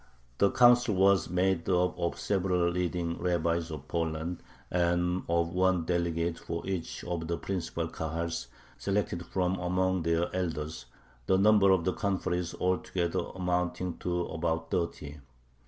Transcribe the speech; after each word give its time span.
The 0.39 0.49
"Council" 0.49 0.95
was 0.95 1.29
made 1.29 1.69
up 1.69 1.95
of 1.99 2.19
several 2.19 2.71
leading 2.71 3.19
rabbis 3.19 3.69
of 3.69 3.87
Poland, 3.87 4.41
and 4.71 5.21
of 5.29 5.49
one 5.49 5.85
delegate 5.85 6.39
for 6.39 6.65
each 6.65 7.03
of 7.03 7.27
the 7.27 7.37
principal 7.37 7.87
Kahals 7.87 8.47
selected 8.79 9.23
from 9.23 9.59
among 9.59 10.01
their 10.01 10.35
elders 10.35 10.87
the 11.27 11.37
number 11.37 11.69
of 11.69 11.85
the 11.85 11.93
conferees 11.93 12.55
altogether 12.59 13.23
amounting 13.35 13.99
to 13.99 14.23
about 14.25 14.71
thirty. 14.71 15.19